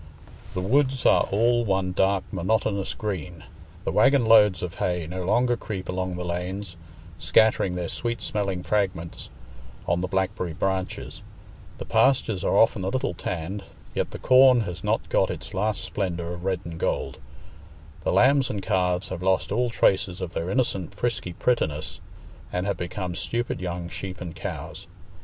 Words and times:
The 0.55 0.61
woods 0.61 1.05
are 1.05 1.25
all 1.25 1.63
one 1.63 1.91
dark 1.91 2.23
monotonous 2.31 2.95
green; 2.95 3.43
the 3.83 3.91
waggon 3.91 4.25
loads 4.25 4.63
of 4.63 4.77
hay 4.81 5.05
no 5.05 5.23
longer 5.25 5.55
creep 5.55 5.87
along 5.87 6.15
the 6.15 6.25
lanes, 6.25 6.75
scattering 7.19 7.75
their 7.75 7.87
sweet 7.87 8.19
smelling 8.19 8.63
fragments 8.63 9.29
on 9.85 10.01
the 10.01 10.07
blackberry 10.07 10.53
branches; 10.53 11.21
the 11.77 11.85
pastures 11.85 12.43
are 12.43 12.57
often 12.57 12.83
a 12.83 12.89
little 12.89 13.13
tanned, 13.13 13.63
yet 13.93 14.09
the 14.09 14.17
corn 14.17 14.61
has 14.61 14.83
not 14.83 15.07
got 15.07 15.29
its 15.29 15.53
last 15.53 15.83
splendour 15.83 16.33
of 16.33 16.45
red 16.45 16.61
and 16.65 16.79
gold; 16.79 17.19
the 18.03 18.11
lambs 18.11 18.49
and 18.49 18.63
calves 18.63 19.09
have 19.09 19.21
lost 19.21 19.51
all 19.51 19.69
traces 19.69 20.19
of 20.19 20.33
their 20.33 20.49
innocent 20.49 20.95
frisky 20.95 21.33
prettiness, 21.33 22.01
and 22.51 22.65
have 22.65 22.77
become 22.77 23.13
stupid 23.13 23.61
young 23.61 23.87
sheep 23.87 24.19
and 24.19 24.35
cows. 24.35 24.87